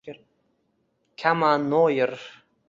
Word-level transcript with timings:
kama_noir 1.19 2.11